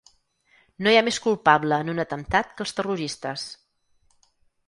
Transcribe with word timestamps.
No 0.85 0.93
hi 0.93 0.97
ha 1.01 1.03
més 1.07 1.19
culpable 1.25 1.77
en 1.85 1.91
un 1.93 2.03
atemptat 2.05 2.49
que 2.55 2.65
els 2.67 2.75
terroristes. 2.79 3.47